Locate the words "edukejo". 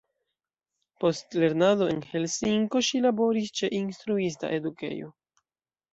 4.61-5.15